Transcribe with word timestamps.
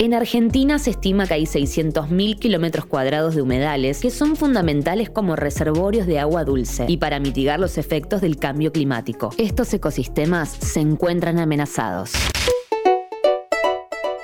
En 0.00 0.14
Argentina 0.14 0.78
se 0.78 0.92
estima 0.92 1.26
que 1.26 1.34
hay 1.34 1.42
600.000 1.42 2.38
kilómetros 2.38 2.86
cuadrados 2.86 3.34
de 3.34 3.42
humedales 3.42 4.00
que 4.00 4.08
son 4.08 4.34
fundamentales 4.34 5.10
como 5.10 5.36
reservorios 5.36 6.06
de 6.06 6.18
agua 6.18 6.42
dulce 6.42 6.86
y 6.88 6.96
para 6.96 7.20
mitigar 7.20 7.60
los 7.60 7.76
efectos 7.76 8.22
del 8.22 8.38
cambio 8.38 8.72
climático. 8.72 9.28
Estos 9.36 9.74
ecosistemas 9.74 10.48
se 10.48 10.80
encuentran 10.80 11.38
amenazados. 11.38 12.12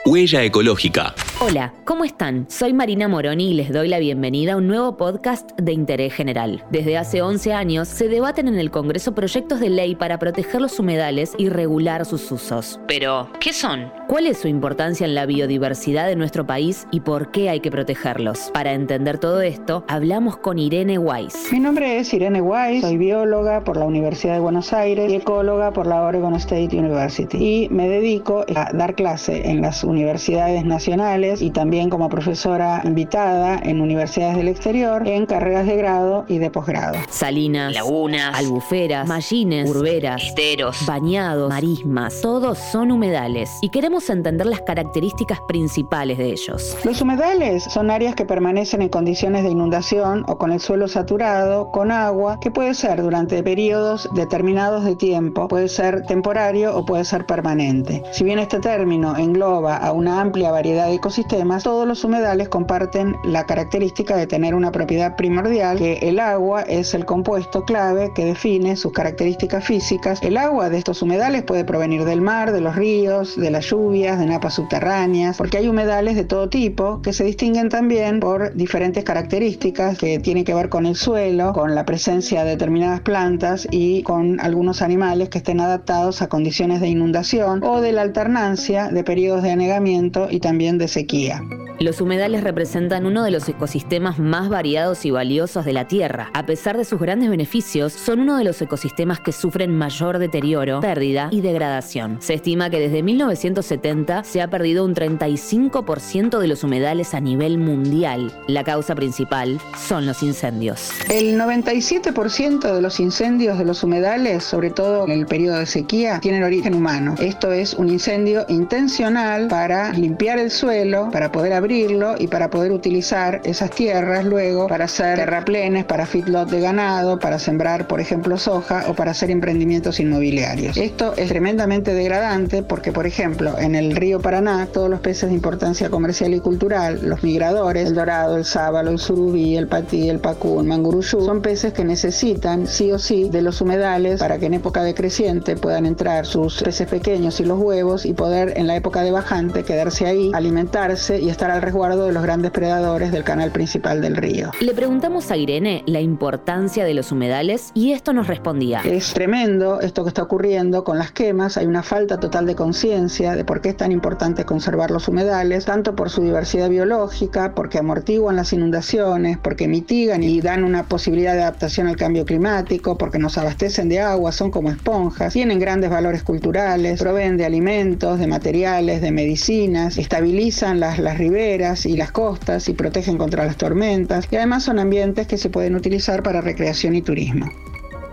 Huella 0.07 0.45
ecológica. 0.45 1.15
Hola, 1.41 1.75
¿cómo 1.87 2.05
están? 2.05 2.47
Soy 2.51 2.73
Marina 2.73 3.07
Moroni 3.07 3.53
y 3.53 3.55
les 3.55 3.73
doy 3.73 3.87
la 3.87 4.01
bienvenida 4.01 4.55
a 4.55 4.57
un 4.57 4.67
nuevo 4.67 4.97
podcast 4.97 5.53
de 5.53 5.73
interés 5.73 6.13
general. 6.13 6.65
Desde 6.69 6.99
hace 6.99 7.23
11 7.23 7.53
años 7.53 7.87
se 7.87 8.09
debaten 8.09 8.49
en 8.49 8.59
el 8.59 8.73
Congreso 8.73 9.15
proyectos 9.15 9.61
de 9.61 9.71
ley 9.71 9.95
para 9.95 10.19
proteger 10.19 10.61
los 10.61 10.81
humedales 10.81 11.33
y 11.39 11.49
regular 11.49 12.05
sus 12.05 12.31
usos. 12.33 12.81
Pero, 12.89 13.31
¿qué 13.39 13.53
son? 13.53 13.93
¿Cuál 14.09 14.27
es 14.27 14.39
su 14.39 14.49
importancia 14.49 15.07
en 15.07 15.15
la 15.15 15.27
biodiversidad 15.27 16.09
de 16.09 16.17
nuestro 16.17 16.45
país 16.45 16.89
y 16.91 17.01
por 17.01 17.31
qué 17.31 17.51
hay 17.51 17.61
que 17.61 17.71
protegerlos? 17.71 18.51
Para 18.53 18.73
entender 18.73 19.19
todo 19.19 19.41
esto, 19.41 19.85
hablamos 19.87 20.39
con 20.39 20.59
Irene 20.59 20.99
Weiss. 20.99 21.53
Mi 21.53 21.61
nombre 21.61 21.99
es 21.99 22.13
Irene 22.13 22.41
Weiss, 22.41 22.83
soy 22.83 22.97
bióloga 22.97 23.63
por 23.63 23.77
la 23.77 23.85
Universidad 23.85 24.35
de 24.35 24.41
Buenos 24.41 24.73
Aires 24.73 25.13
y 25.13 25.17
ecóloga 25.17 25.71
por 25.71 25.87
la 25.87 26.03
Oregon 26.03 26.35
State 26.35 26.77
University 26.77 27.37
y 27.39 27.69
me 27.69 27.89
dedico 27.89 28.45
a 28.57 28.73
dar 28.73 28.97
clase 28.97 29.49
en 29.51 29.63
las 29.63 29.85
universidades 29.85 30.65
nacionales 30.65 31.43
y 31.43 31.51
también 31.51 31.76
como 31.85 32.09
profesora 32.09 32.81
invitada 32.85 33.61
en 33.63 33.83
universidades 33.83 34.37
del 34.39 34.49
exterior 34.49 35.07
en 35.07 35.27
carreras 35.27 35.67
de 35.67 35.77
grado 35.77 36.25
y 36.27 36.39
de 36.39 36.51
posgrado. 36.51 36.97
Salinas, 37.11 37.75
lagunas, 37.75 38.35
albuferas, 38.35 39.07
mallines, 39.07 39.69
urberas, 39.69 40.23
esteros, 40.23 40.79
bañados, 40.87 41.51
marismas, 41.51 42.21
todos 42.23 42.59
son 42.59 42.91
humedales 42.91 43.51
y 43.61 43.69
queremos 43.69 44.09
entender 44.09 44.47
las 44.47 44.63
características 44.63 45.39
principales 45.47 46.17
de 46.17 46.31
ellos. 46.31 46.77
Los 46.85 47.03
humedales 47.03 47.65
son 47.65 47.91
áreas 47.91 48.15
que 48.15 48.25
permanecen 48.25 48.81
en 48.81 48.89
condiciones 48.89 49.45
de 49.45 49.51
inundación 49.51 50.25
o 50.29 50.39
con 50.39 50.53
el 50.53 50.61
suelo 50.61 50.89
saturado, 50.89 51.71
con 51.73 51.93
agua, 51.93 52.41
que 52.41 52.51
puede 52.51 52.73
ser 52.73 53.03
durante 53.03 53.43
periodos 53.43 54.09
determinados 54.15 54.85
de 54.85 54.97
tiempo, 54.97 55.47
puede 55.47 55.69
ser 55.69 56.07
temporario 56.07 56.75
o 56.75 56.87
puede 56.87 57.05
ser 57.05 57.27
permanente. 57.27 58.03
Si 58.13 58.25
bien 58.25 58.39
este 58.39 58.61
término 58.61 59.15
engloba 59.17 59.77
a 59.77 59.93
una 59.93 60.23
amplia 60.23 60.51
variedad 60.51 60.87
de 60.87 60.95
ecosistemas, 60.95 61.66
todos 61.67 61.89
los 61.89 62.05
humedales 62.05 62.49
comparten 62.49 63.17
la 63.25 63.45
característica 63.45 64.17
de 64.17 64.29
tener 64.29 64.55
una 64.55 64.71
propiedad 64.71 65.17
primordial, 65.17 65.77
que 65.79 65.95
el 65.95 66.21
agua 66.21 66.63
es 66.63 66.95
el 66.95 67.05
compuesto 67.05 67.65
clave 67.65 68.13
que 68.15 68.25
define 68.25 68.77
sus 68.77 68.93
características 68.93 69.65
físicas. 69.65 70.21
El 70.23 70.37
agua 70.37 70.71
de 70.71 70.79
estos 70.79 71.03
humedales 71.03 71.43
puede 71.43 71.65
provenir 71.65 72.05
del 72.05 72.21
mar, 72.21 72.53
de 72.53 72.61
los 72.61 72.77
ríos, 72.77 73.35
de 73.35 73.51
las 73.51 73.65
lluvias, 73.65 74.21
de 74.21 74.27
napas 74.27 74.55
subterráneas, 74.55 75.37
porque 75.37 75.57
hay 75.57 75.67
humedales 75.67 76.15
de 76.15 76.23
todo 76.23 76.49
tipo 76.49 77.03
que 77.03 77.13
se 77.13 77.25
distinguen 77.25 77.69
también 77.69 78.21
por 78.21 78.55
diferentes 78.55 79.03
características 79.03 79.99
que 79.99 80.21
tienen 80.21 80.45
que 80.45 80.55
ver 80.55 80.69
con 80.69 80.87
el 80.87 80.95
suelo, 80.95 81.53
con 81.53 81.75
la 81.75 81.85
presencia 81.85 82.45
de 82.45 82.51
determinadas 82.51 83.01
plantas 83.01 83.67
y 83.73 84.05
con 84.05 84.39
algunos 84.39 84.83
animales 84.83 85.31
que 85.31 85.39
estén 85.39 85.59
adaptados 85.59 86.23
a 86.23 86.29
condiciones 86.29 86.81
de 86.81 86.87
inundación 86.87 87.65
o 87.65 87.81
de 87.81 87.91
la 87.91 88.03
alternancia 88.03 88.87
de 88.87 89.03
periodos 89.03 89.43
de 89.43 89.51
anegamiento 89.51 90.29
y 90.31 90.39
también 90.39 90.79
de 90.79 90.87
sequía 90.87 91.43
los 91.79 92.01
humedales 92.01 92.43
representan 92.43 93.07
uno 93.07 93.23
de 93.23 93.31
los 93.31 93.49
ecosistemas 93.49 94.19
más 94.19 94.49
variados 94.49 95.05
y 95.05 95.11
valiosos 95.11 95.65
de 95.65 95.73
la 95.73 95.87
Tierra. 95.87 96.31
A 96.33 96.47
pesar 96.47 96.77
de 96.77 96.85
sus 96.85 96.99
grandes 96.99 97.29
beneficios, 97.29 97.93
son 97.93 98.21
uno 98.21 98.39
de 98.39 98.45
los 98.45 98.61
ecosistemas 98.63 99.21
que 99.21 99.33
sufren 99.33 99.77
mayor 99.77 100.19
deterioro, 100.19 100.81
pérdida 100.81 101.29
y 101.31 101.43
degradación. 101.43 102.17
Se 102.21 102.35
estima 102.35 102.71
que 102.71 102.81
desde 102.81 103.03
1970 103.03 104.25
se 104.25 104.41
ha 104.41 104.49
perdido 104.49 104.85
un 104.85 104.95
35% 104.95 106.39
de 106.39 106.47
los 106.47 106.65
humedales 106.65 107.15
a 107.15 107.21
nivel 107.21 107.59
mundial. 107.59 108.33
La 108.47 108.65
causa 108.65 108.95
principal 108.95 109.61
son 109.77 110.07
los 110.07 110.23
incendios. 110.23 110.91
El 111.11 111.39
97% 111.39 112.75
de 112.75 112.81
los 112.81 113.01
incendios 113.01 113.59
de 113.59 113.65
los 113.65 113.83
humedales, 113.83 114.45
sobre 114.45 114.71
todo 114.71 115.05
en 115.05 115.13
el 115.13 115.27
periodo 115.27 115.59
de 115.59 115.67
sequía, 115.67 116.21
tienen 116.21 116.43
origen 116.43 116.75
humano. 116.75 117.15
Esto 117.19 117.53
es 117.53 117.75
un 117.75 117.91
incendio 117.91 118.47
intencional 118.49 119.49
para 119.49 119.93
limpiar 119.93 120.39
el 120.39 120.51
suelo 120.51 121.11
para 121.13 121.31
poder 121.31 121.53
abrirlo 121.67 122.15
y 122.17 122.29
para 122.29 122.49
poder 122.49 122.71
utilizar 122.71 123.41
esas 123.43 123.73
tierras 123.73 124.25
luego 124.25 124.69
para 124.69 124.85
hacer 124.85 125.17
terraplenes, 125.19 125.85
para 125.85 126.07
feedlot 126.07 126.49
de 126.49 126.61
ganado, 126.61 127.19
para 127.19 127.41
sembrar, 127.41 127.89
por 127.89 128.01
ejemplo, 128.01 128.39
soja 128.39 128.85
o 128.89 128.95
para 128.95 129.11
hacer 129.11 129.33
emprendimientos 129.33 129.99
inmobiliarios. 129.99 130.77
Esto 130.77 131.15
es 131.17 131.29
tremendamente 131.29 131.93
degradante 131.93 132.63
porque, 132.63 132.93
por 132.93 133.05
ejemplo, 133.05 133.59
en 133.59 133.75
el 133.75 133.97
río 133.97 134.21
Paraná, 134.21 134.69
todos 134.73 134.89
los 134.89 135.01
peces 135.01 135.29
de 135.29 135.35
importancia 135.35 135.91
comercial 135.91 136.35
y 136.35 136.41
cultural, 136.41 137.01
los 137.03 137.25
migradores, 137.25 137.89
el 137.89 137.95
dorado, 137.97 138.37
el 138.37 138.45
sábalo, 138.45 138.93
el 138.93 139.01
surubí, 139.01 139.57
el 139.57 139.67
patí, 139.67 140.09
el 140.09 140.21
pacú, 140.21 140.61
el 140.61 140.67
manguruyú, 140.67 141.21
son 141.21 141.43
peces 141.43 141.73
que 141.73 141.85
necesitan 141.85 142.69
sí 142.69 142.93
o 142.93 142.99
sí 143.01 143.29
de 143.29 143.43
los 143.43 143.61
humedales 143.61 144.21
para 144.21 144.39
que 144.39 144.47
en 144.47 144.55
época 144.55 144.85
decreciente 144.85 145.57
puedan 145.57 145.85
entrar 145.85 146.27
sus 146.27 146.63
peces 146.63 146.87
pequeños 146.87 147.41
y 147.41 147.45
los 147.45 147.59
huevos 147.59 148.07
y 148.07 148.13
poder 148.13 148.53
en 148.57 148.69
la 148.69 148.77
época 148.77 149.03
de 149.03 149.11
bajante 149.11 149.65
quedarse 149.65 150.07
ahí, 150.07 150.31
alimentar 150.33 150.77
y 150.87 151.29
estar 151.31 151.56
al 151.57 151.63
resguardo 151.63 152.07
de 152.07 152.13
los 152.13 152.23
grandes 152.23 152.51
predadores 152.51 153.11
del 153.13 153.25
canal 153.25 153.51
principal 153.51 154.01
del 154.01 154.17
río. 154.17 154.51
Le 154.61 154.75
preguntamos 154.75 155.31
a 155.31 155.37
Irene 155.37 155.83
la 155.87 156.01
importancia 156.01 156.85
de 156.85 156.95
los 156.95 157.13
humedales 157.13 157.71
y 157.75 157.93
esto 157.93 158.13
nos 158.13 158.27
respondía. 158.27 158.83
Es 158.85 159.15
tremendo 159.15 159.81
esto 159.81 160.03
que 160.05 160.09
está 160.09 160.23
ocurriendo 160.23 160.85
con 160.85 160.99
las 160.99 161.13
quemas, 161.13 161.57
hay 161.57 161.67
una 161.67 161.83
falta 161.83 162.19
total 162.21 162.47
de 162.47 162.55
conciencia 162.55 163.35
de 163.35 163.45
por 163.45 163.61
qué 163.61 163.71
es 163.71 163.77
tan 163.77 163.91
importante 163.91 164.45
conservar 164.45 164.91
los 164.91 165.09
humedales, 165.09 165.65
tanto 165.65 165.97
por 165.97 166.11
su 166.11 166.23
diversidad 166.23 166.69
biológica, 166.69 167.55
porque 167.55 167.79
amortiguan 167.79 168.37
las 168.37 168.53
inundaciones, 168.53 169.39
porque 169.39 169.67
mitigan 169.67 170.23
y 170.23 170.41
dan 170.41 170.63
una 170.63 170.85
posibilidad 170.85 171.35
de 171.35 171.43
adaptación 171.43 171.87
al 171.87 171.97
cambio 171.97 172.25
climático, 172.25 172.99
porque 172.99 173.19
nos 173.19 173.39
abastecen 173.39 173.89
de 173.89 174.01
agua, 174.01 174.33
son 174.33 174.51
como 174.51 174.71
esponjas, 174.71 175.33
tienen 175.33 175.59
grandes 175.59 175.91
valores 175.91 176.23
culturales, 176.23 177.01
proveen 177.01 177.37
de 177.37 177.47
alimentos, 177.47 178.19
de 178.19 178.27
materiales, 178.27 179.01
de 179.01 179.11
medicinas, 179.11 179.97
estabilizan 179.97 180.81
las, 180.81 180.99
las 180.99 181.17
riberas 181.17 181.46
y 181.47 181.97
las 181.97 182.11
costas 182.11 182.69
y 182.69 182.75
protegen 182.75 183.19
contra 183.19 183.47
las 183.47 183.57
tormentas 183.57 184.27
y 184.33 184.37
además 184.37 184.65
son 184.65 184.81
ambientes 184.81 185.29
que 185.29 185.39
se 185.39 185.49
pueden 185.49 185.77
utilizar 185.77 186.25
para 186.25 186.41
recreación 186.41 186.97
y 186.97 187.03
turismo. 187.03 187.47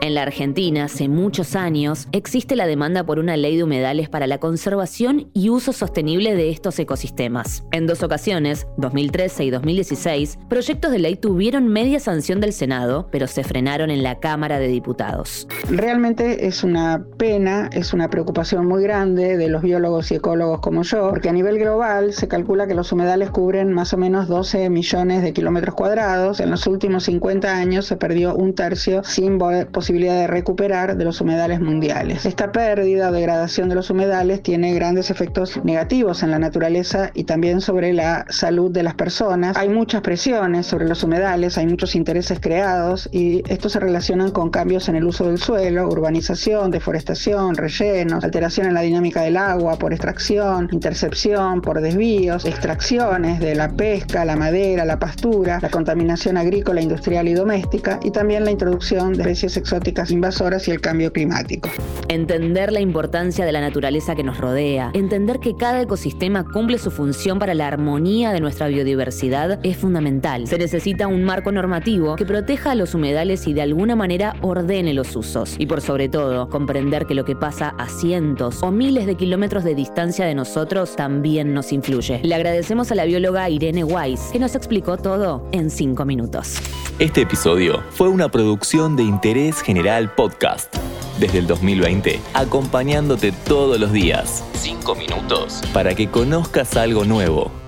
En 0.04 0.16
la 0.16 0.24
Argentina, 0.24 0.84
hace 0.84 1.08
muchos 1.08 1.56
años, 1.56 2.10
existe 2.12 2.58
la 2.58 2.68
demanda 2.68 3.06
por 3.06 3.20
una 3.20 3.38
ley 3.38 3.56
de 3.56 3.64
humedales 3.64 4.10
para 4.10 4.28
la 4.28 4.38
conservación 4.38 5.30
y 5.34 5.48
uso 5.48 5.72
sostenible 5.72 6.36
de 6.36 6.50
estos 6.50 6.78
ecosistemas. 6.78 7.64
En 7.72 7.88
dos 7.88 8.04
ocasiones, 8.04 8.68
2013 8.76 9.46
y 9.46 9.50
2016, 9.50 10.40
proyectos 10.50 10.92
de 10.92 11.00
ley 11.00 11.16
tuvieron 11.16 11.70
media 11.70 12.02
sanción 12.02 12.42
del 12.42 12.52
Senado, 12.52 13.08
pero 13.14 13.28
se 13.28 13.46
frenaron 13.46 13.92
en 13.92 14.04
la 14.04 14.20
Cámara 14.20 14.60
de 14.60 14.68
Diputados. 14.68 15.48
Realmente 15.70 16.48
es 16.48 16.66
una 16.66 17.06
pena, 17.18 17.70
es 17.72 17.94
una 17.94 18.10
preocupación 18.10 18.66
muy 18.66 18.84
grande 18.84 19.38
de 19.38 19.48
los 19.48 19.62
biólogos 19.62 20.12
y 20.12 20.16
ecólogos 20.16 20.60
como 20.60 20.84
yo, 20.84 21.12
porque 21.12 21.30
a 21.30 21.34
nivel 21.34 21.60
global 21.60 22.12
se 22.12 22.28
calcula 22.28 22.68
que 22.68 22.74
los 22.74 22.92
humedales 22.92 23.30
cubren 23.30 23.72
más 23.72 23.94
o 23.94 23.98
menos 23.98 24.28
12 24.28 24.70
millones 24.70 25.24
de 25.24 25.32
kilómetros 25.32 25.76
cuadrados. 25.76 26.42
En 26.42 26.52
los 26.52 26.68
últimos 26.68 27.06
50 27.06 27.56
años 27.56 27.86
se 27.86 27.96
perdió 27.96 28.36
un 28.36 28.54
tercio 28.54 29.02
sin 29.06 29.38
posibilidad 29.38 29.93
de 30.02 30.28
recuperar 30.28 30.98
de 30.98 31.06
los 31.06 31.22
humedales 31.22 31.62
mundiales. 31.62 32.26
Esta 32.26 32.52
pérdida 32.52 33.10
o 33.10 33.12
degradación 33.12 33.70
de 33.70 33.76
los 33.76 33.90
humedales 33.90 34.42
tiene 34.42 34.74
grandes 34.74 35.12
efectos 35.12 35.64
negativos 35.64 36.24
en 36.24 36.32
la 36.32 36.40
naturaleza 36.40 37.12
y 37.14 37.26
también 37.26 37.62
sobre 37.62 37.94
la 37.94 38.26
salud 38.30 38.72
de 38.72 38.84
las 38.84 38.96
personas. 38.96 39.56
Hay 39.56 39.70
muchas 39.70 40.02
presiones 40.02 40.66
sobre 40.66 40.88
los 40.88 41.04
humedales, 41.04 41.58
hay 41.58 41.68
muchos 41.68 41.96
intereses 41.96 42.40
creados 42.40 43.08
y 43.12 43.44
estos 43.48 43.74
se 43.74 43.80
relacionan 43.80 44.32
con 44.32 44.50
cambios 44.50 44.90
en 44.90 44.96
el 44.96 45.04
uso 45.04 45.28
del 45.28 45.38
suelo, 45.38 45.88
urbanización, 45.88 46.72
deforestación, 46.72 47.56
rellenos, 47.56 48.24
alteración 48.24 48.68
en 48.68 48.74
la 48.74 48.82
dinámica 48.82 49.22
del 49.22 49.38
agua 49.38 49.78
por 49.78 49.94
extracción, 49.94 50.70
intercepción, 50.72 51.62
por 51.62 51.82
desvíos, 51.82 52.46
extracciones 52.46 53.40
de 53.40 53.56
la 53.56 53.70
pesca, 53.70 54.26
la 54.26 54.36
madera, 54.36 54.86
la 54.86 54.98
pastura, 54.98 55.60
la 55.62 55.70
contaminación 55.70 56.38
agrícola, 56.38 56.82
industrial 56.82 57.28
y 57.28 57.34
doméstica 57.34 58.00
y 58.04 58.12
también 58.12 58.44
la 58.44 58.52
introducción 58.52 59.14
de 59.14 59.22
especies 59.22 59.58
exóticas 59.58 59.83
invasoras 60.10 60.68
y 60.68 60.72
el 60.72 60.82
cambio 60.82 61.12
climático. 61.12 61.70
Entender 62.08 62.72
la 62.72 62.80
importancia 62.80 63.46
de 63.46 63.52
la 63.52 63.62
naturaleza 63.62 64.16
que 64.16 64.24
nos 64.24 64.38
rodea, 64.38 64.92
entender 64.94 65.40
que 65.40 65.56
cada 65.56 65.82
ecosistema 65.82 66.46
cumple 66.46 66.78
su 66.78 66.92
función 66.92 67.40
para 67.40 67.54
la 67.54 67.68
armonía 67.68 68.32
de 68.32 68.40
nuestra 68.40 68.68
biodiversidad 68.68 69.60
es 69.64 69.78
fundamental. 69.78 70.48
Se 70.48 70.58
necesita 70.58 71.08
un 71.08 71.24
marco 71.24 71.52
normativo 71.52 72.16
que 72.16 72.26
proteja 72.26 72.72
a 72.72 72.76
los 72.76 72.94
humedales 72.94 73.48
y 73.48 73.54
de 73.54 73.62
alguna 73.62 73.96
manera 73.96 74.36
ordene 74.42 74.94
los 74.94 75.16
usos. 75.16 75.56
Y 75.58 75.66
por 75.66 75.82
sobre 75.82 76.10
todo, 76.10 76.50
comprender 76.50 77.06
que 77.06 77.16
lo 77.16 77.26
que 77.26 77.36
pasa 77.36 77.74
a 77.78 77.88
cientos 77.88 78.62
o 78.62 78.72
miles 78.72 79.06
de 79.06 79.16
kilómetros 79.16 79.64
de 79.64 79.76
distancia 79.76 80.26
de 80.26 80.36
nosotros 80.36 80.96
también 80.96 81.54
nos 81.54 81.72
influye. 81.72 82.20
Le 82.24 82.36
agradecemos 82.36 82.92
a 82.92 82.96
la 82.96 83.06
bióloga 83.06 83.50
Irene 83.50 83.84
Weiss, 83.84 84.30
que 84.32 84.40
nos 84.40 84.56
explicó 84.56 84.98
todo 84.98 85.48
en 85.52 85.70
cinco 85.70 86.06
minutos. 86.06 86.58
Este 87.00 87.22
episodio 87.22 87.82
fue 87.90 88.08
una 88.08 88.30
producción 88.30 88.96
de 88.96 89.04
Interés 89.04 89.62
General 89.62 89.73
Podcast. 90.16 90.76
Desde 91.20 91.40
el 91.40 91.48
2020, 91.48 92.20
acompañándote 92.34 93.32
todos 93.32 93.80
los 93.80 93.92
días. 93.92 94.44
Cinco 94.54 94.96
minutos. 94.96 95.62
Para 95.74 95.96
que 95.96 96.10
conozcas 96.10 96.78
algo 96.78 97.06
nuevo 97.06 97.63